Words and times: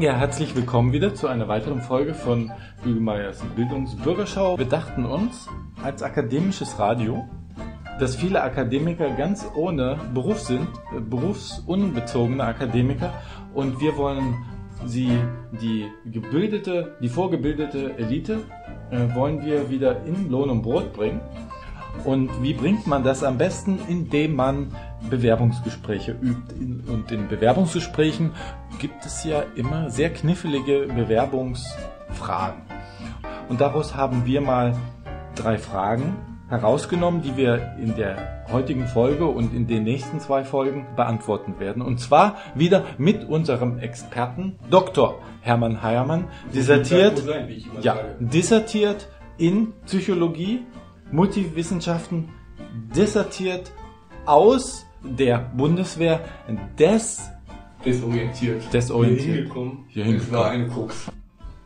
Ja, 0.00 0.14
herzlich 0.14 0.56
willkommen 0.56 0.94
wieder 0.94 1.14
zu 1.14 1.28
einer 1.28 1.46
weiteren 1.46 1.82
Folge 1.82 2.14
von 2.14 2.50
Bügelmeiers 2.82 3.42
Bildungsbürgerschau. 3.54 4.56
Wir 4.56 4.64
dachten 4.64 5.04
uns, 5.04 5.46
als 5.82 6.02
akademisches 6.02 6.78
Radio, 6.78 7.28
dass 7.98 8.16
viele 8.16 8.42
Akademiker 8.42 9.10
ganz 9.10 9.46
ohne 9.54 9.98
Beruf 10.14 10.40
sind, 10.40 10.68
äh, 10.96 11.00
berufsunbezogene 11.00 12.42
Akademiker, 12.42 13.12
und 13.52 13.78
wir 13.82 13.94
wollen 13.98 14.36
sie, 14.86 15.18
die 15.60 15.86
gebildete, 16.06 16.96
die 17.02 17.10
vorgebildete 17.10 17.98
Elite, 17.98 18.38
äh, 18.90 19.14
wollen 19.14 19.44
wir 19.44 19.68
wieder 19.68 20.06
in 20.06 20.30
Lohn 20.30 20.48
und 20.48 20.62
Brot 20.62 20.94
bringen. 20.94 21.20
Und 22.04 22.30
wie 22.42 22.54
bringt 22.54 22.86
man 22.86 23.04
das 23.04 23.22
am 23.22 23.36
besten? 23.36 23.78
Indem 23.86 24.34
man 24.34 24.74
Bewerbungsgespräche 25.10 26.12
übt. 26.12 26.54
Und 26.90 27.12
in 27.12 27.28
Bewerbungsgesprächen 27.28 28.32
gibt 28.80 29.04
es 29.04 29.22
ja 29.24 29.44
immer 29.54 29.90
sehr 29.90 30.10
knifflige 30.10 30.86
Bewerbungsfragen. 30.86 32.62
Und 33.48 33.60
daraus 33.60 33.94
haben 33.94 34.24
wir 34.24 34.40
mal 34.40 34.74
drei 35.36 35.58
Fragen 35.58 36.16
herausgenommen, 36.48 37.22
die 37.22 37.36
wir 37.36 37.76
in 37.80 37.94
der 37.94 38.44
heutigen 38.50 38.86
Folge 38.88 39.26
und 39.26 39.54
in 39.54 39.68
den 39.68 39.84
nächsten 39.84 40.18
zwei 40.18 40.44
Folgen 40.44 40.86
beantworten 40.96 41.60
werden. 41.60 41.82
Und 41.82 42.00
zwar 42.00 42.38
wieder 42.54 42.84
mit 42.98 43.24
unserem 43.24 43.78
Experten 43.78 44.58
Dr. 44.68 45.20
Hermann 45.42 45.82
Heiermann, 45.82 46.24
dissertiert, 46.52 47.22
ja, 47.82 47.98
dissertiert 48.18 49.08
in 49.38 49.72
Psychologie, 49.86 50.64
Multiwissenschaften, 51.12 52.30
dissertiert 52.94 53.70
aus 54.26 54.86
der 55.02 55.38
Bundeswehr 55.38 56.20
des 56.78 57.30
desorientiert. 57.84 58.62
Desorientiert. 58.72 59.24
Hier 59.24 59.34
hingekommen. 59.34 59.84
Hier 59.88 60.02
Es 60.02 60.08
hingekommen. 60.08 60.40
war 60.40 60.50
eine 60.50 60.68
Krux. 60.68 61.06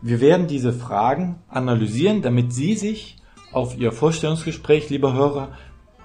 Wir 0.02 0.20
werden 0.20 0.46
diese 0.46 0.72
Fragen 0.72 1.36
analysieren, 1.48 2.22
damit 2.22 2.52
Sie 2.52 2.74
sich 2.74 3.16
auf 3.52 3.76
Ihr 3.78 3.92
Vorstellungsgespräch, 3.92 4.90
lieber 4.90 5.14
Hörer, 5.14 5.48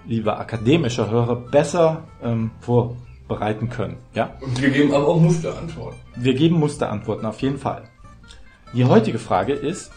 lieber 0.06 0.40
akademischer 0.40 1.10
Hörer, 1.10 1.36
besser 1.36 2.06
ähm, 2.24 2.52
vorbereiten 2.62 3.70
können. 3.70 3.98
Ja? 4.14 4.38
Und 4.42 4.62
wir 4.62 4.70
geben 4.70 4.94
aber 4.94 5.08
auch 5.08 5.20
Musterantworten. 5.20 6.00
Wir 6.16 6.34
geben 6.34 6.60
Musterantworten 6.60 7.26
auf 7.26 7.42
jeden 7.42 7.58
Fall. 7.58 7.84
Die 8.74 8.86
heutige 8.86 9.20
Frage 9.20 9.54
ist, 9.54 9.92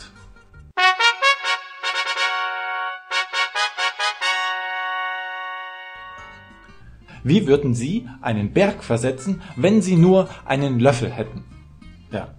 wie 7.24 7.46
würden 7.46 7.74
Sie 7.74 8.08
einen 8.20 8.52
Berg 8.52 8.82
versetzen, 8.82 9.42
wenn 9.56 9.80
Sie 9.82 9.96
nur 9.96 10.28
einen 10.44 10.80
Löffel 10.80 11.10
hätten? 11.10 11.44
Ja. 12.10 12.34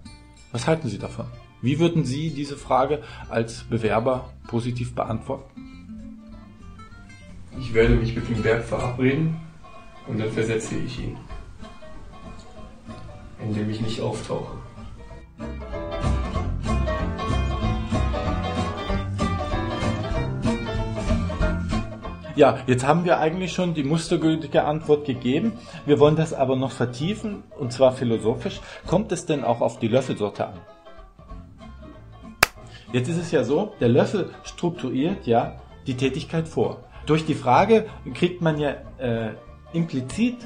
Was 0.52 0.66
halten 0.66 0.88
Sie 0.88 0.98
davon? 0.98 1.26
Wie 1.62 1.78
würden 1.78 2.04
Sie 2.04 2.30
diese 2.30 2.56
Frage 2.56 3.02
als 3.28 3.64
Bewerber 3.64 4.32
positiv 4.46 4.94
beantworten? 4.94 5.50
Ich 7.58 7.72
werde 7.72 7.94
mich 7.94 8.14
mit 8.14 8.28
dem 8.28 8.42
Berg 8.42 8.64
verabreden 8.64 9.36
und 10.06 10.18
dann 10.20 10.30
versetze 10.30 10.76
ich 10.76 11.00
ihn. 11.00 11.16
Indem 13.42 13.70
ich 13.70 13.80
nicht 13.80 14.00
auftauche. 14.00 14.58
Ja, 22.36 22.58
jetzt 22.66 22.84
haben 22.84 23.04
wir 23.04 23.20
eigentlich 23.20 23.52
schon 23.52 23.74
die 23.74 23.84
mustergültige 23.84 24.64
Antwort 24.64 25.04
gegeben. 25.04 25.52
Wir 25.86 26.00
wollen 26.00 26.16
das 26.16 26.34
aber 26.34 26.56
noch 26.56 26.72
vertiefen, 26.72 27.44
und 27.56 27.72
zwar 27.72 27.92
philosophisch. 27.92 28.60
Kommt 28.88 29.12
es 29.12 29.24
denn 29.24 29.44
auch 29.44 29.60
auf 29.60 29.78
die 29.78 29.86
Löffelsorte 29.86 30.48
an? 30.48 30.54
Jetzt 32.92 33.08
ist 33.08 33.18
es 33.18 33.30
ja 33.30 33.44
so, 33.44 33.72
der 33.78 33.88
Löffel 33.88 34.30
strukturiert 34.42 35.26
ja 35.26 35.60
die 35.86 35.96
Tätigkeit 35.96 36.48
vor. 36.48 36.78
Durch 37.06 37.24
die 37.24 37.34
Frage 37.34 37.86
kriegt 38.14 38.42
man 38.42 38.58
ja 38.58 38.70
äh, 38.98 39.30
implizit 39.72 40.38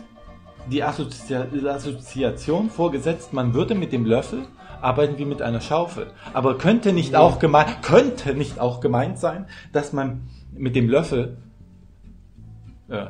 die 0.71 0.83
Assozi 0.83 1.35
Assoziation 1.35 2.69
vorgesetzt, 2.69 3.33
man 3.33 3.55
würde 3.55 3.75
mit 3.75 3.93
dem 3.93 4.05
Löffel 4.05 4.47
arbeiten 4.83 5.17
wie 5.17 5.25
mit 5.25 5.41
einer 5.41 5.63
Schaufel. 5.63 6.09
Aber 6.35 6.59
könnte 6.59 6.93
nicht 6.93 7.17
auch 7.17 7.39
gemeint, 7.39 7.83
könnte 7.83 8.35
nicht 8.35 8.61
auch 8.61 8.81
gemeint 8.81 9.19
sein, 9.19 9.47
dass 9.73 9.95
man 9.95 10.29
mit 10.53 10.77
dem 10.77 10.89
Löffel 10.91 11.39
äh, 12.89 13.07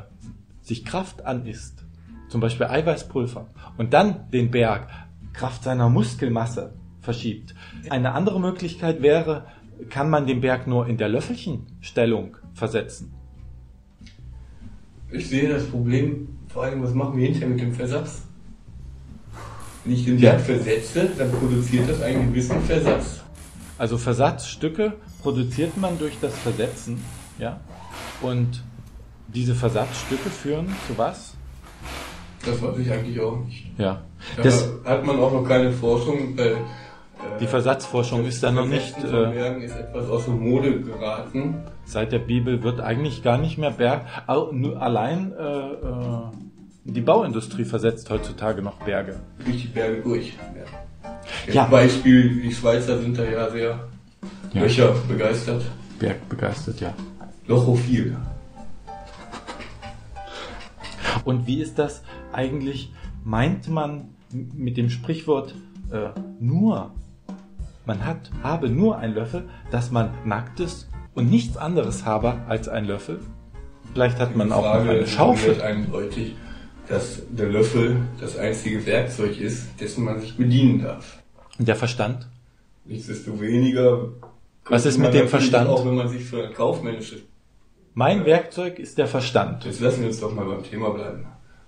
sich 0.61 0.85
Kraft 0.85 1.25
anisst, 1.25 1.83
zum 2.29 2.41
Beispiel 2.41 2.67
Eiweißpulver, 2.67 3.47
und 3.77 3.93
dann 3.93 4.29
den 4.31 4.51
Berg 4.51 4.87
Kraft 5.33 5.63
seiner 5.63 5.89
Muskelmasse 5.89 6.73
verschiebt. 7.01 7.55
Eine 7.89 8.13
andere 8.13 8.39
Möglichkeit 8.39 9.01
wäre, 9.01 9.45
kann 9.89 10.09
man 10.09 10.27
den 10.27 10.41
Berg 10.41 10.67
nur 10.67 10.87
in 10.87 10.97
der 10.97 11.09
Löffelchenstellung 11.09 12.35
versetzen. 12.53 13.13
Ich 15.11 15.29
sehe 15.29 15.49
das 15.49 15.65
Problem, 15.65 16.37
vor 16.49 16.63
allem, 16.63 16.83
was 16.83 16.93
machen 16.93 17.17
wir 17.17 17.25
hinterher 17.25 17.49
mit 17.49 17.61
dem 17.61 17.73
Versatz? 17.73 18.23
Wenn 19.83 19.93
ich 19.93 20.05
den 20.05 20.19
Ja. 20.19 20.31
Berg 20.31 20.41
versetze, 20.41 21.09
dann 21.17 21.31
produziert 21.31 21.89
das 21.89 22.01
einen 22.01 22.27
gewissen 22.27 22.61
Versatz. 22.61 23.21
Also 23.77 23.97
Versatzstücke 23.97 24.93
produziert 25.21 25.77
man 25.77 25.97
durch 25.97 26.17
das 26.19 26.37
Versetzen, 26.37 26.99
ja, 27.39 27.59
und 28.21 28.61
diese 29.33 29.55
Versatzstücke 29.55 30.29
führen 30.29 30.67
zu 30.87 30.97
was? 30.97 31.35
Das 32.45 32.61
weiß 32.61 32.77
ich 32.79 32.91
eigentlich 32.91 33.19
auch 33.19 33.37
nicht. 33.45 33.65
Ja. 33.77 34.01
Da 34.37 34.43
Das, 34.43 34.69
hat 34.85 35.05
man 35.05 35.19
auch 35.19 35.31
noch 35.33 35.43
keine 35.47 35.71
Forschung. 35.71 36.37
Äh, 36.37 36.55
die 37.41 37.47
Versatzforschung 37.47 38.25
ist 38.25 38.41
da 38.43 38.51
noch 38.51 38.65
nicht, 38.65 38.95
von 38.97 39.09
äh, 39.09 39.33
Bergen 39.33 39.61
ist 39.61 39.75
etwas 39.75 40.09
aus 40.09 40.25
der 40.25 40.33
Mode 40.35 40.79
geraten. 40.81 41.55
seit 41.85 42.13
der 42.13 42.19
Bibel 42.19 42.63
wird 42.63 42.79
eigentlich 42.79 43.23
gar 43.23 43.37
nicht 43.37 43.57
mehr 43.57 43.71
Berg, 43.71 44.05
allein 44.27 45.33
äh, 45.37 45.43
äh, 45.43 46.21
die 46.85 47.01
Bauindustrie 47.01 47.65
versetzt 47.65 48.09
heutzutage 48.09 48.61
noch 48.61 48.79
Berge. 48.85 49.19
durch 49.43 49.61
die 49.63 49.67
Berge 49.67 50.01
durch. 50.01 50.33
Ja. 51.47 51.53
Ja. 51.53 51.65
Beispiel, 51.65 52.41
die 52.41 52.53
Schweizer 52.53 52.99
sind 52.99 53.17
da 53.17 53.23
ja 53.25 53.49
sehr 53.49 53.79
Ja. 54.53 54.61
Löcher 54.61 54.95
begeistert. 55.07 55.61
Berg 55.99 56.27
begeistert, 56.29 56.79
ja. 56.79 56.93
Lochophil. 57.47 58.15
Und 61.25 61.47
wie 61.47 61.61
ist 61.61 61.79
das 61.79 62.03
eigentlich? 62.31 62.91
Meint 63.23 63.67
man 63.67 64.09
mit 64.31 64.77
dem 64.77 64.89
Sprichwort 64.89 65.55
äh, 65.91 66.09
nur, 66.39 66.91
man 67.85 68.05
hat, 68.05 68.31
habe 68.43 68.69
nur 68.69 68.97
einen 68.97 69.15
Löffel, 69.15 69.49
dass 69.71 69.91
man 69.91 70.11
nackt 70.25 70.59
ist 70.59 70.89
und 71.15 71.29
nichts 71.29 71.57
anderes 71.57 72.05
habe 72.05 72.37
als 72.47 72.67
ein 72.67 72.85
Löffel? 72.85 73.19
Vielleicht 73.93 74.19
hat 74.19 74.35
man 74.35 74.51
auch 74.51 74.63
noch 74.63 74.89
eine 74.89 75.07
Schaufel. 75.07 75.49
wird 75.49 75.61
eindeutig, 75.61 76.35
dass 76.87 77.21
der 77.29 77.49
Löffel 77.49 77.97
das 78.19 78.37
einzige 78.37 78.85
Werkzeug 78.85 79.39
ist, 79.39 79.67
dessen 79.79 80.03
man 80.03 80.19
sich 80.19 80.37
bedienen 80.37 80.81
darf. 80.81 81.19
Und 81.57 81.67
der 81.67 81.75
Verstand? 81.75 82.27
Nichtsdestoweniger. 82.85 84.09
Was 84.65 84.85
ist 84.85 84.97
mit 84.97 85.13
dem 85.13 85.27
Verstand? 85.27 85.69
Auch 85.69 85.85
wenn 85.85 85.95
man 85.95 86.07
sich 86.07 86.23
für 86.23 86.45
ein 86.45 86.53
kaufmännisches. 86.53 87.21
Mein 87.99 88.23
Werkzeug 88.23 88.79
ist 88.79 88.97
der 88.97 89.07
Verstand. 89.07 89.65
Jetzt 89.65 89.81
lassen 89.81 89.99
wir 89.99 90.07
uns 90.07 90.21
doch 90.21 90.33
mal 90.33 90.45
beim 90.45 90.63
Thema 90.63 90.91
bleiben. 90.91 91.25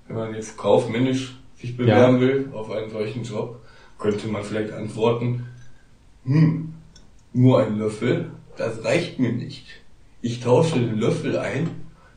Wenn 0.07 0.15
man 0.15 0.33
jetzt 0.33 0.57
kaufmännisch 0.57 1.35
sich 1.57 1.75
bewerben 1.75 2.21
will 2.21 2.49
auf 2.53 2.71
einen 2.71 2.89
solchen 2.89 3.23
Job, 3.23 3.59
könnte 3.99 4.29
man 4.29 4.41
vielleicht 4.41 4.71
antworten, 4.71 5.45
hm, 6.23 6.73
nur 7.33 7.61
ein 7.61 7.77
Löffel, 7.77 8.31
das 8.55 8.81
reicht 8.85 9.19
mir 9.19 9.33
nicht. 9.33 9.65
Ich 10.21 10.39
tausche 10.39 10.79
den 10.79 10.99
Löffel 10.99 11.37
ein 11.37 11.69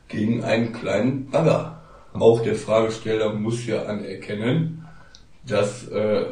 gegen 0.07 0.45
einen 0.45 0.71
kleinen 0.71 1.29
Bagger. 1.29 1.81
Auch 2.13 2.41
der 2.41 2.55
Fragesteller 2.55 3.33
muss 3.33 3.67
ja 3.67 3.83
anerkennen, 3.83 4.87
dass 5.45 5.89
äh, 5.89 6.23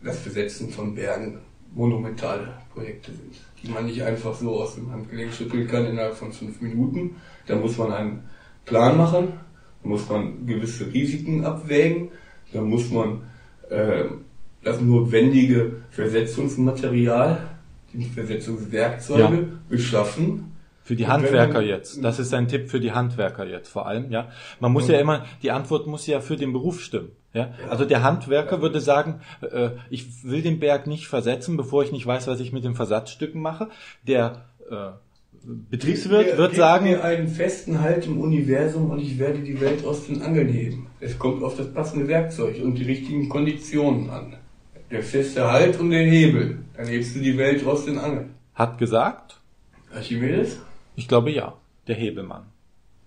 das 0.00 0.18
Besetzen 0.18 0.70
von 0.70 0.94
Bergen 0.94 1.40
monumentale 1.74 2.48
Projekte 2.74 3.12
sind, 3.12 3.34
die 3.62 3.70
man 3.70 3.86
nicht 3.86 4.02
einfach 4.02 4.34
so 4.34 4.60
aus 4.60 4.74
dem 4.74 4.90
Handgelenk 4.90 5.32
schütteln 5.32 5.66
kann 5.68 5.86
innerhalb 5.86 6.14
von 6.14 6.32
fünf 6.32 6.60
Minuten. 6.60 7.16
Da 7.46 7.56
muss 7.56 7.78
man 7.78 7.92
einen 7.92 8.22
Plan 8.64 8.96
machen, 8.96 9.28
da 9.82 9.88
muss 9.88 10.08
man 10.08 10.46
gewisse 10.46 10.92
Risiken 10.92 11.44
abwägen, 11.44 12.08
da 12.52 12.60
muss 12.60 12.90
man 12.90 13.22
äh, 13.70 14.04
das 14.62 14.80
notwendige 14.80 15.76
Versetzungsmaterial, 15.90 17.48
die 17.92 18.04
Versetzungswerkzeuge 18.04 19.36
Ja. 19.36 19.44
beschaffen. 19.68 20.52
Für 20.90 20.96
die 20.96 21.06
Handwerker 21.06 21.60
jetzt. 21.62 22.02
Das 22.02 22.18
ist 22.18 22.34
ein 22.34 22.48
Tipp 22.48 22.68
für 22.68 22.80
die 22.80 22.90
Handwerker 22.90 23.46
jetzt 23.46 23.68
vor 23.68 23.86
allem, 23.86 24.10
ja. 24.10 24.28
Man 24.58 24.72
muss 24.72 24.88
ja 24.88 24.98
immer, 24.98 25.24
die 25.40 25.52
Antwort 25.52 25.86
muss 25.86 26.04
ja 26.08 26.20
für 26.20 26.36
den 26.36 26.52
Beruf 26.52 26.80
stimmen, 26.80 27.12
ja. 27.32 27.54
Also 27.68 27.84
der 27.84 28.02
Handwerker 28.02 28.60
würde 28.60 28.80
sagen, 28.80 29.20
äh, 29.40 29.70
ich 29.88 30.24
will 30.24 30.42
den 30.42 30.58
Berg 30.58 30.88
nicht 30.88 31.06
versetzen, 31.06 31.56
bevor 31.56 31.84
ich 31.84 31.92
nicht 31.92 32.04
weiß, 32.04 32.26
was 32.26 32.40
ich 32.40 32.52
mit 32.52 32.64
den 32.64 32.74
Versatzstücken 32.74 33.40
mache. 33.40 33.68
Der 34.04 34.46
äh, 34.68 34.74
Betriebswirt 35.44 36.32
mir- 36.32 36.38
wird 36.38 36.56
sagen, 36.56 36.86
mir 36.86 37.04
einen 37.04 37.28
festen 37.28 37.80
Halt 37.80 38.04
im 38.06 38.20
Universum 38.20 38.90
und 38.90 38.98
ich 38.98 39.16
werde 39.20 39.38
die 39.38 39.60
Welt 39.60 39.84
aus 39.84 40.06
den 40.08 40.22
Angeln 40.22 40.48
heben. 40.48 40.88
Es 40.98 41.20
kommt 41.20 41.44
auf 41.44 41.56
das 41.56 41.72
passende 41.72 42.08
Werkzeug 42.08 42.56
und 42.64 42.74
die 42.74 42.84
richtigen 42.84 43.28
Konditionen 43.28 44.10
an. 44.10 44.34
der 44.90 45.04
feste 45.04 45.48
Halt 45.52 45.78
und 45.78 45.90
der 45.90 46.02
Hebel. 46.04 46.58
Dann 46.76 46.88
hebst 46.88 47.14
du 47.14 47.20
die 47.20 47.38
Welt 47.38 47.64
aus 47.64 47.84
den 47.84 47.96
Angeln. 47.96 48.30
Hat 48.56 48.76
gesagt? 48.76 49.36
Archimedes? 49.94 50.58
Ich 51.00 51.08
glaube 51.08 51.30
ja. 51.30 51.54
Der 51.86 51.96
Hebelmann. 51.96 52.42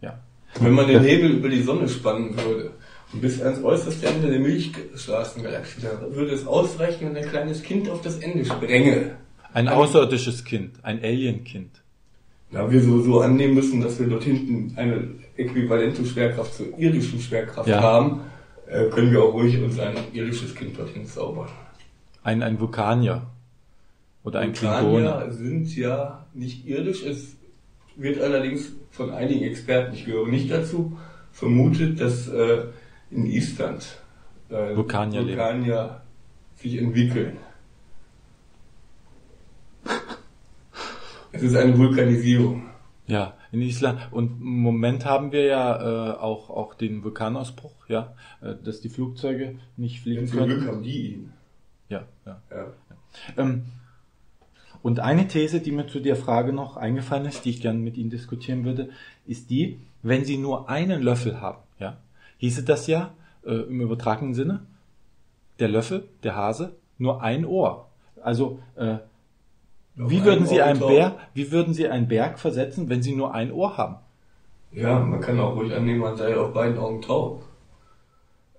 Ja. 0.02 0.20
Wenn 0.60 0.74
man 0.74 0.88
den 0.88 1.04
Hebel 1.04 1.30
über 1.38 1.48
die 1.48 1.62
Sonne 1.62 1.88
spannen 1.88 2.36
würde 2.36 2.72
und 3.14 3.22
bis 3.22 3.40
ans 3.40 3.64
äußerste 3.64 4.08
Ende 4.08 4.32
der 4.32 4.40
Milchstraßengalaxie, 4.40 5.82
dann 5.82 6.14
würde 6.16 6.32
es 6.32 6.48
ausreichen, 6.48 7.06
wenn 7.06 7.16
ein 7.24 7.30
kleines 7.30 7.62
Kind 7.62 7.88
auf 7.90 8.02
das 8.02 8.18
Ende 8.18 8.44
spränge. 8.46 9.12
Ein 9.54 9.68
außerirdisches 9.68 10.44
Kind, 10.44 10.72
ein 10.82 11.04
Alien-Kind. 11.04 11.70
Da 12.52 12.70
wir 12.72 12.82
so, 12.82 13.00
so 13.02 13.22
annehmen 13.22 13.54
müssen, 13.54 13.80
dass 13.82 14.00
wir 14.00 14.08
dort 14.08 14.24
hinten 14.24 14.74
eine 14.76 15.08
äquivalente 15.38 16.04
Schwerkraft 16.04 16.56
zur 16.56 16.78
irdischen 16.78 17.20
Schwerkraft 17.20 17.70
Ja. 17.70 17.80
haben, 17.80 18.22
äh, 18.68 18.86
können 18.90 19.12
wir 19.12 19.22
auch 19.24 19.34
ruhig 19.34 19.62
uns 19.62 19.80
ein 19.80 19.96
irdisches 20.14 20.56
Kind 20.56 20.80
dorthin 20.80 21.06
zaubern. 21.06 21.50
Ein, 22.24 22.42
ein 22.42 22.60
Vulkanier. 22.60 23.22
Oder 24.24 24.40
ein 24.40 24.54
Klingone. 24.54 25.04
Vulkanier 25.06 25.32
sind 25.32 25.76
ja 25.76 26.26
nicht 26.34 26.66
irdisch. 26.68 27.04
Es 27.04 27.36
wird 27.96 28.22
allerdings 28.22 28.72
von 28.92 29.12
einigen 29.12 29.44
Experten, 29.46 29.94
ich 29.94 30.06
gehöre 30.06 30.28
nicht 30.28 30.52
dazu, 30.52 30.98
vermutet, 31.32 32.00
dass 32.00 32.28
äh, 32.28 32.66
in 33.10 33.26
Island 33.26 34.02
äh, 34.50 34.76
Vulkanier. 34.76 35.26
Vulkanier 35.26 36.02
sich 36.56 36.78
entwickeln. 36.78 37.38
Es 41.32 41.42
ist 41.42 41.56
eine 41.56 41.78
Vulkanisierung. 41.78 42.70
Ja, 43.08 43.36
in 43.52 43.62
Island. 43.62 44.00
Und 44.12 44.40
im 44.40 44.62
Moment 44.62 45.06
haben 45.06 45.32
wir 45.32 45.46
ja 45.46 46.12
äh, 46.12 46.18
auch, 46.18 46.50
auch 46.50 46.76
den 46.76 47.04
Vulkanausbruch, 47.04 47.90
ja, 47.90 48.16
äh, 48.42 48.56
dass 48.64 48.82
die 48.82 48.90
Flugzeuge 48.90 49.60
nicht 49.76 50.02
fliegen 50.02 50.28
Zum 50.28 50.46
Glück 50.46 50.60
können. 50.60 50.68
haben 50.68 50.84
die 50.84 51.14
ihn. 51.14 51.34
Ja, 51.90 52.04
ja. 52.26 52.42
Ja. 52.50 52.68
Ähm, 53.38 53.66
und 54.84 55.00
eine 55.00 55.28
These, 55.28 55.62
die 55.62 55.72
mir 55.72 55.88
zu 55.88 56.00
der 56.00 56.16
Frage 56.16 56.54
noch 56.54 56.78
eingefallen 56.78 57.26
ist, 57.26 57.46
die 57.46 57.50
ich 57.50 57.62
gerne 57.62 57.80
mit 57.80 57.98
Ihnen 57.98 58.10
diskutieren 58.10 58.66
würde, 58.66 58.90
ist 59.26 59.50
die, 59.50 59.80
wenn 60.04 60.26
Sie 60.26 60.38
nur 60.38 60.70
einen 60.70 61.02
Löffel 61.02 61.42
haben, 61.42 61.60
ja, 61.80 61.98
hieße 62.38 62.64
das 62.64 62.86
ja 62.88 63.12
äh, 63.46 63.54
im 63.54 63.82
übertragenen 63.82 64.34
Sinne, 64.36 64.60
der 65.60 65.70
Löffel, 65.70 66.04
der 66.24 66.36
Hase, 66.36 66.76
nur 66.98 67.24
ein 67.24 67.46
Ohr. 67.46 67.88
Also 68.22 68.60
äh, 68.76 68.98
wie 69.96 70.24
würden 70.26 70.46
Sie 70.46 70.62
einen. 70.62 70.80
Berg, 70.80 71.14
wie 71.34 71.52
würden 71.52 71.74
Sie 71.74 71.88
einen 71.88 72.08
Berg 72.08 72.40
versetzen, 72.40 72.90
wenn 72.90 73.02
Sie 73.02 73.16
nur 73.16 73.34
ein 73.34 73.52
Ohr 73.52 73.78
haben? 73.78 73.96
Ja, 74.72 75.00
man 75.00 75.22
kann 75.22 75.40
auch 75.40 75.56
ruhig 75.56 75.74
annehmen, 75.74 76.00
man 76.00 76.18
sei 76.18 76.36
auf 76.36 76.52
beiden 76.54 76.78
Augen 76.78 77.02
taub. 77.02 77.44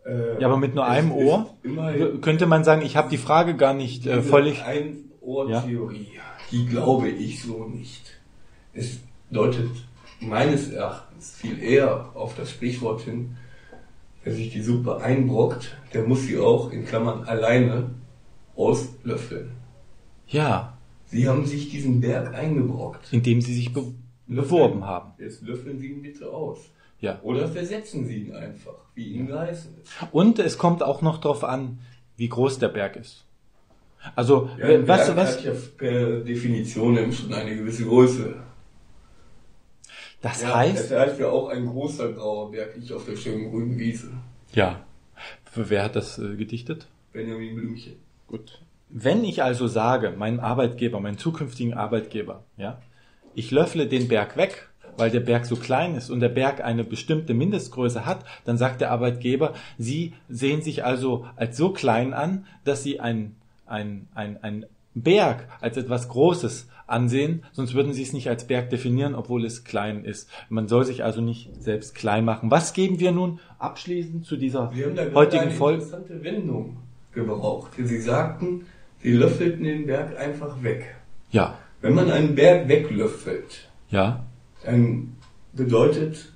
Äh, 0.06 0.40
Ja, 0.40 0.46
aber 0.46 0.58
mit 0.58 0.74
nur 0.74 0.86
einem 0.86 1.10
Ohr 1.12 1.50
könnte 2.20 2.46
man 2.46 2.62
sagen, 2.62 2.82
ich 2.82 2.96
habe 2.96 3.10
die 3.10 3.18
Frage 3.18 3.56
gar 3.56 3.74
nicht 3.74 4.06
äh, 4.06 4.20
Diese 4.20 4.28
völlig. 5.24 5.56
Ein-Ohr-Theorie, 5.56 6.08
die 6.50 6.66
glaube 6.66 7.08
ich 7.08 7.42
so 7.42 7.64
nicht. 7.64 8.12
Es 8.72 9.00
deutet 9.30 9.70
meines 10.20 10.70
Erachtens 10.70 11.36
viel 11.36 11.62
eher 11.62 12.10
auf 12.14 12.36
das 12.36 12.50
Sprichwort 12.50 13.02
hin, 13.02 13.36
wer 14.22 14.34
sich 14.34 14.50
die 14.50 14.62
Suppe 14.62 15.00
einbrockt, 15.00 15.76
der 15.92 16.04
muss 16.06 16.22
sie 16.22 16.38
auch 16.38 16.70
in 16.70 16.84
Klammern 16.84 17.24
alleine 17.24 17.90
auslöffeln. 18.56 19.52
Ja, 20.26 20.76
Sie 21.06 21.28
haben 21.28 21.46
sich 21.46 21.70
diesen 21.70 22.00
Berg 22.00 22.34
eingebrockt. 22.34 23.12
indem 23.12 23.40
Sie 23.40 23.54
sich 23.54 23.72
be 23.72 23.84
beworben 24.26 24.84
haben. 24.84 25.12
Jetzt 25.18 25.42
löffeln 25.42 25.78
Sie 25.78 25.88
ihn 25.88 26.02
bitte 26.02 26.30
aus. 26.30 26.58
Ja. 27.00 27.20
Oder 27.22 27.46
versetzen 27.46 28.06
Sie 28.06 28.24
ihn 28.24 28.34
einfach, 28.34 28.72
wie 28.94 29.08
Ihnen 29.08 29.26
geheißen 29.26 29.76
ist. 29.82 29.92
Und 30.12 30.38
es 30.38 30.56
kommt 30.56 30.82
auch 30.82 31.02
noch 31.02 31.18
darauf 31.18 31.44
an, 31.44 31.78
wie 32.16 32.28
groß 32.28 32.58
der 32.58 32.68
Berg 32.68 32.96
ist. 32.96 33.26
Also, 34.16 34.50
Ja, 34.58 34.66
äh, 34.68 34.86
was, 34.88 35.06
Berg 35.06 35.16
was, 35.16 35.36
hat 35.38 35.44
ja 35.44 35.52
per 35.76 36.20
Definition 36.20 36.96
eben 36.96 37.12
schon 37.12 37.32
eine 37.32 37.56
gewisse 37.56 37.84
Größe. 37.84 38.34
das 40.22 40.42
Ja, 40.42 40.54
heißt, 40.56 40.90
Es 40.90 40.98
heißt 40.98 41.20
ja 41.20 41.28
auch 41.28 41.48
ein 41.48 41.66
großer 41.66 42.12
grauer 42.12 42.50
Berg 42.50 42.76
liegt 42.76 42.92
auf 42.92 43.04
der 43.06 43.16
schönen 43.16 43.50
grünen 43.50 43.78
Wiese. 43.78 44.08
ja. 44.52 44.80
Wer 45.56 45.84
hat 45.84 45.94
das 45.94 46.18
äh, 46.18 46.34
gedichtet? 46.34 46.88
Benjamin 47.12 47.54
Blümchen. 47.54 47.94
Gut. 48.26 48.60
Wenn 48.88 49.22
ich 49.22 49.44
also 49.44 49.68
sage, 49.68 50.10
meinem 50.10 50.40
Arbeitgeber, 50.40 50.98
meinen 50.98 51.16
zukünftigen 51.16 51.74
Arbeitgeber, 51.74 52.42
ja, 52.56 52.82
ich 53.36 53.52
löffle 53.52 53.86
den 53.86 54.08
Berg 54.08 54.36
weg, 54.36 54.68
weil 54.96 55.10
der 55.12 55.20
Berg 55.20 55.46
so 55.46 55.54
klein 55.54 55.94
ist 55.94 56.10
und 56.10 56.18
der 56.18 56.28
Berg 56.28 56.60
eine 56.64 56.82
bestimmte 56.82 57.34
Mindestgröße 57.34 58.04
hat, 58.04 58.24
dann 58.44 58.58
sagt 58.58 58.80
der 58.80 58.90
Arbeitgeber, 58.90 59.54
Sie 59.78 60.14
sehen 60.28 60.60
sich 60.60 60.84
also 60.84 61.24
als 61.36 61.56
so 61.56 61.70
klein 61.72 62.12
an, 62.12 62.46
dass 62.64 62.82
Sie 62.82 62.98
ein, 62.98 63.36
ein, 63.66 64.08
ein, 64.14 64.42
ein 64.42 64.66
Berg 64.94 65.48
als 65.60 65.76
etwas 65.76 66.08
Großes 66.08 66.68
ansehen, 66.86 67.42
sonst 67.52 67.74
würden 67.74 67.92
Sie 67.92 68.02
es 68.02 68.12
nicht 68.12 68.28
als 68.28 68.46
Berg 68.46 68.70
definieren, 68.70 69.14
obwohl 69.14 69.44
es 69.44 69.64
klein 69.64 70.04
ist. 70.04 70.28
Man 70.48 70.68
soll 70.68 70.84
sich 70.84 71.02
also 71.02 71.20
nicht 71.20 71.50
selbst 71.62 71.94
klein 71.94 72.24
machen. 72.24 72.50
Was 72.50 72.72
geben 72.72 73.00
wir 73.00 73.12
nun 73.12 73.40
abschließend 73.58 74.24
zu 74.24 74.36
dieser 74.36 74.70
heutigen 75.14 75.44
eine 75.44 75.50
Folge? 75.50 75.82
interessante 75.82 76.22
Wendung 76.22 76.76
gebraucht. 77.12 77.72
Sie 77.78 78.00
sagten, 78.00 78.66
Sie 79.02 79.12
löffelten 79.12 79.64
den 79.64 79.86
Berg 79.86 80.18
einfach 80.18 80.62
weg. 80.62 80.94
Ja, 81.30 81.58
Wenn 81.80 81.94
man 81.94 82.10
einen 82.10 82.34
Berg 82.34 82.68
weglöffelt, 82.68 83.68
ja, 83.90 84.24
dann 84.64 85.16
bedeutet 85.52 86.32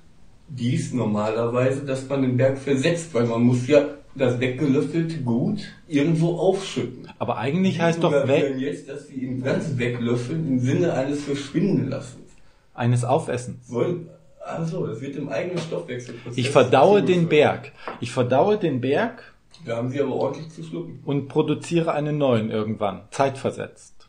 dies 0.47 0.93
normalerweise, 0.93 1.85
dass 1.85 2.07
man 2.09 2.21
den 2.21 2.37
Berg 2.37 2.57
versetzt, 2.57 3.13
weil 3.13 3.25
man 3.25 3.41
muss 3.41 3.67
ja 3.67 3.85
das 4.19 4.39
weggelöffelte 4.39 5.17
Gut 5.21 5.61
irgendwo 5.87 6.35
aufschütten. 6.37 7.07
aber 7.17 7.37
eigentlich 7.37 7.75
Sie 7.75 7.81
heißt 7.81 8.03
doch 8.03 8.27
weg, 8.27 8.55
jetzt, 8.59 8.87
dass 8.89 9.07
Sie 9.07 9.15
ihn 9.15 9.41
ganz 9.41 9.77
weglöffeln 9.77 10.47
im 10.47 10.59
Sinne 10.59 10.93
eines 10.93 11.23
Verschwindenlassens. 11.23 12.29
eines 12.73 13.03
Aufessens. 13.03 13.71
Wollen, 13.71 14.09
also, 14.45 14.85
das 14.87 15.01
wird 15.01 15.15
im 15.15 15.29
eigenen 15.29 15.57
Stoffwechselprozess. 15.59 16.37
Ich 16.37 16.49
verdaue 16.49 17.01
den 17.01 17.23
zugeführt. 17.23 17.29
Berg. 17.29 17.71
Ich 17.99 18.11
verdaue 18.11 18.57
den 18.57 18.81
Berg 18.81 19.33
Da 19.65 19.77
haben 19.77 19.89
Sie 19.89 20.01
aber 20.01 20.13
ordentlich 20.15 20.49
zu 20.49 20.63
schlucken. 20.63 20.99
und 21.05 21.27
produziere 21.27 21.93
einen 21.93 22.17
neuen 22.17 22.49
irgendwann, 22.51 23.01
zeitversetzt. 23.11 24.07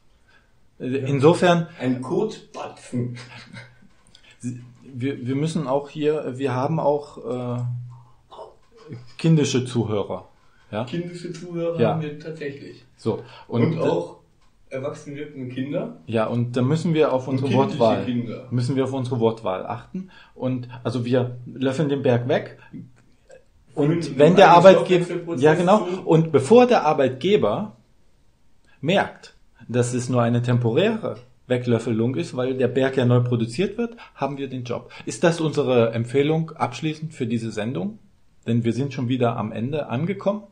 Äh, 0.79 0.87
Insofern, 0.99 1.67
Ein 1.79 2.01
Kotbatzen. 2.01 3.17
wir, 4.83 5.27
wir 5.27 5.35
müssen 5.37 5.67
auch 5.67 5.89
hier, 5.91 6.39
wir 6.39 6.55
haben 6.55 6.81
auch 6.81 7.59
äh, 7.59 7.63
kindische 9.19 9.65
Zuhörer. 9.65 10.29
Ja, 10.71 10.85
Kindische 10.85 11.33
Zuhörer 11.33 11.81
Ja. 11.81 11.89
haben 11.91 12.03
wir 12.03 12.19
tatsächlich. 12.19 12.85
so. 12.97 13.23
Und, 13.49 13.63
Und, 13.77 13.81
auch 13.81 14.19
erwachsen 14.69 15.17
wirkende 15.17 15.53
Kinder. 15.53 15.97
Ja, 16.07 16.27
und 16.27 16.57
da 16.57 16.63
müssen 16.63 16.95
wir 16.95 17.13
auf 17.13 17.27
unsere 17.27 17.53
Wortwahl, 17.53 18.05
Kinder. 18.05 18.47
müssen 18.53 18.77
wir 18.77 18.85
auf 18.85 18.93
unsere 18.93 19.19
Wortwahl 19.19 19.67
achten. 19.67 20.11
Und 20.35 20.69
also 20.85 21.05
wir 21.05 21.39
löffeln 21.47 21.89
den 21.89 22.03
Berg 22.03 22.29
weg. 22.29 22.59
Und 23.75 24.05
Führen 24.05 24.19
wenn 24.19 24.37
der 24.37 24.51
Arbeitgeber, 24.53 25.35
ja 25.37 25.55
genau, 25.55 25.87
zu. 25.87 26.03
und 26.03 26.31
bevor 26.33 26.67
der 26.67 26.85
Arbeitgeber 26.87 27.77
merkt, 28.81 29.35
dass 29.69 29.93
es 29.95 30.09
nur 30.09 30.23
eine 30.23 30.43
temporäre 30.43 31.17
Weglöffelung 31.47 32.15
ist, 32.15 32.37
weil 32.37 32.55
der 32.57 32.69
Berg 32.69 32.97
ja 32.97 33.05
neu 33.05 33.21
produziert 33.21 33.77
wird, 33.79 33.97
haben 34.15 34.39
wir 34.39 34.49
den 34.49 34.63
Job. 34.65 34.91
Ist 35.05 35.25
das 35.25 35.41
unsere 35.41 35.93
Empfehlung 35.93 36.51
abschließend 36.53 37.13
für 37.13 37.27
diese 37.27 37.51
Sendung? 37.51 37.99
Denn 38.51 38.65
wir 38.65 38.73
sind 38.73 38.93
schon 38.93 39.09
wieder 39.09 39.37
am 39.37 39.53
Ende 39.53 39.89
angekommen. 39.91 40.43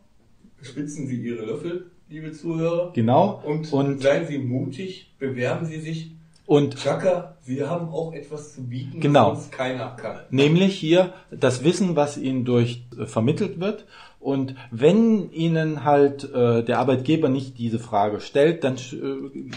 Spitzen 0.63 1.09
Sie 1.09 1.17
Ihre 1.17 1.45
Löffel, 1.47 1.91
liebe 2.09 2.31
Zuhörer. 2.31 2.93
Genau. 2.93 3.43
Und, 3.45 3.73
Und- 3.73 4.01
seien 4.01 4.25
Sie 4.29 4.39
mutig, 4.39 5.13
bewerben 5.19 5.67
Sie 5.67 5.81
sich. 5.81 6.13
Und 6.47 6.77
Chaka, 6.77 7.37
Sie 7.43 7.65
haben 7.65 7.89
auch 7.89 8.13
etwas 8.13 8.55
zu 8.55 8.63
bieten, 8.69 9.01
Genau. 9.01 9.33
was 9.33 9.51
keiner 9.51 9.97
kann. 9.97 10.21
Nämlich 10.31 10.77
hier 10.79 11.13
das 11.33 11.65
Wissen, 11.65 11.97
was 11.97 12.17
Ihnen 12.17 12.45
durch 12.45 12.85
äh, 12.97 13.07
vermittelt 13.07 13.59
wird. 13.59 13.85
Und 14.21 14.55
wenn 14.71 15.33
Ihnen 15.33 15.83
halt 15.83 16.23
äh, 16.33 16.63
der 16.63 16.79
Arbeitgeber 16.79 17.29
nicht 17.29 17.59
diese 17.59 17.81
Frage 17.81 18.21
stellt, 18.21 18.63
dann 18.63 18.77
äh, 18.77 19.51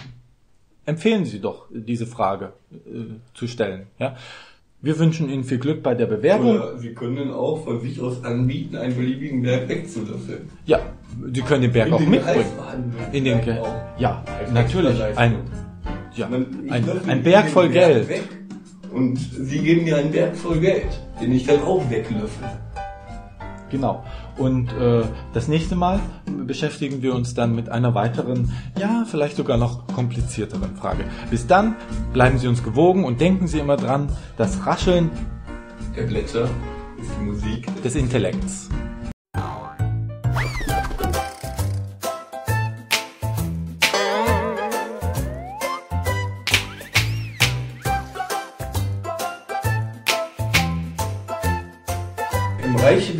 empfehlen 0.89 1.25
Sie 1.25 1.39
doch, 1.41 1.67
diese 1.71 2.07
Frage 2.07 2.53
äh, 2.71 3.03
zu 3.35 3.45
stellen. 3.45 3.85
Ja? 3.99 4.15
Wir 4.83 4.97
wünschen 4.97 5.29
Ihnen 5.29 5.43
viel 5.43 5.59
Glück 5.59 5.83
bei 5.83 5.93
der 5.93 6.07
Bewerbung. 6.07 6.55
Oder 6.55 6.77
Sie 6.79 6.93
können 6.93 7.31
auch 7.31 7.63
von 7.63 7.79
sich 7.81 8.01
aus 8.01 8.23
anbieten, 8.23 8.75
einen 8.77 8.95
beliebigen 8.95 9.43
Berg 9.43 9.69
wegzulöffeln. 9.69 10.49
Ja, 10.65 10.79
Sie 11.31 11.41
können 11.41 11.61
den 11.61 11.71
Berg 11.71 11.87
In 11.89 11.93
auch 11.93 11.99
den 11.99 12.09
mitbringen. 12.09 12.45
In 13.11 13.23
den 13.25 13.41
Ge 13.41 13.57
ja, 13.99 14.23
Als 14.39 14.51
natürlich. 14.51 14.99
Ein, 15.15 15.35
ja, 16.15 16.27
Man- 16.27 16.47
ein, 16.69 16.83
ein 17.07 17.21
Berg 17.23 17.49
voll 17.49 17.69
Geld. 17.69 18.09
Weg 18.09 18.23
und 18.91 19.17
Sie 19.17 19.59
geben 19.59 19.83
mir 19.83 19.97
einen 19.97 20.11
Berg 20.11 20.35
voll 20.35 20.59
Geld, 20.59 20.87
den 21.21 21.31
ich 21.31 21.45
dann 21.45 21.61
auch 21.61 21.87
weglöffel. 21.89 22.47
Genau. 23.71 24.03
Und 24.37 24.71
äh, 24.73 25.03
das 25.33 25.47
nächste 25.47 25.75
Mal 25.75 25.99
beschäftigen 26.45 27.01
wir 27.01 27.15
uns 27.15 27.33
dann 27.33 27.55
mit 27.55 27.69
einer 27.69 27.95
weiteren, 27.95 28.51
ja, 28.77 29.05
vielleicht 29.09 29.37
sogar 29.37 29.57
noch 29.57 29.87
komplizierteren 29.87 30.75
Frage. 30.75 31.05
Bis 31.29 31.47
dann 31.47 31.75
bleiben 32.13 32.37
Sie 32.37 32.47
uns 32.47 32.63
gewogen 32.63 33.05
und 33.05 33.21
denken 33.21 33.47
Sie 33.47 33.59
immer 33.59 33.77
dran, 33.77 34.09
das 34.37 34.65
Rascheln 34.65 35.09
Der 35.95 36.03
Blätter 36.03 36.49
ist 36.99 37.11
die 37.19 37.25
Musik 37.25 37.83
des 37.83 37.95
Intellekts. 37.95 38.69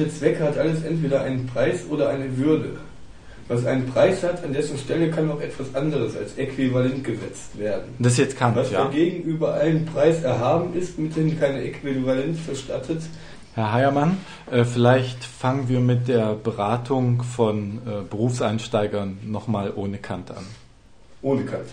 Der 0.02 0.10
Zwecke 0.10 0.44
hat 0.44 0.58
alles 0.58 0.84
entweder 0.84 1.22
einen 1.22 1.46
Preis 1.46 1.82
oder 1.88 2.10
eine 2.10 2.36
Würde. 2.36 2.78
Was 3.48 3.68
einen 3.68 3.86
Preis 3.86 4.24
hat, 4.24 4.44
an 4.44 4.52
dessen 4.52 4.76
Stelle 4.80 5.12
kann 5.12 5.30
auch 5.30 5.40
etwas 5.40 5.76
anderes 5.76 6.18
als 6.18 6.38
äquivalent 6.40 7.04
gesetzt 7.04 7.60
werden. 7.60 7.94
Das 8.00 8.14
ist 8.14 8.18
jetzt 8.18 8.38
Kant, 8.38 8.56
Was 8.56 8.72
ja. 8.72 8.86
dagegen 8.86 9.22
über 9.22 9.54
einen 9.54 9.86
Preis 9.86 10.24
erhaben 10.24 10.74
ist, 10.74 10.98
mithin 10.98 11.40
keine 11.40 11.62
Äquivalenz 11.62 12.40
verstattet, 12.40 13.04
Herr 13.54 13.74
Heiermann, 13.74 14.18
äh, 14.50 14.64
vielleicht 14.64 15.24
fangen 15.24 15.68
wir 15.68 15.82
mit 15.82 16.08
der 16.08 16.36
Beratung 16.36 17.22
von 17.22 17.80
äh, 17.86 18.02
Berufseinsteigern 18.10 19.20
nochmal 19.26 19.74
ohne 19.76 19.98
Kant 19.98 20.32
an. 20.32 20.46
ohne 21.22 21.44
Kant. 21.44 21.68